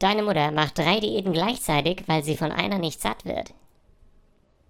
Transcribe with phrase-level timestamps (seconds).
[0.00, 3.52] Deine Mutter macht drei Diäten gleichzeitig, weil sie von einer nicht satt wird.